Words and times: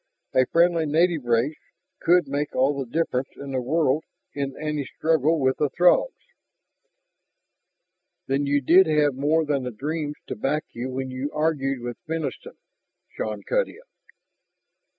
A 0.33 0.47
friendly 0.47 0.87
native 0.87 1.25
race 1.25 1.59
could 1.99 2.27
make 2.27 2.55
all 2.55 2.75
the 2.79 2.89
difference 2.91 3.29
in 3.35 3.51
the 3.51 3.61
world 3.61 4.03
in 4.33 4.55
any 4.59 4.83
struggle 4.83 5.39
with 5.39 5.57
the 5.57 5.69
Throgs." 5.69 6.15
"Then 8.25 8.47
you 8.47 8.61
did 8.61 8.87
have 8.87 9.13
more 9.13 9.45
than 9.45 9.61
the 9.61 9.69
dreams 9.69 10.15
to 10.25 10.35
back 10.35 10.63
you 10.73 10.89
when 10.89 11.11
you 11.11 11.29
argued 11.31 11.81
with 11.81 11.99
Fenniston!" 12.07 12.57
Shann 13.11 13.43
cut 13.43 13.67
in. 13.67 13.79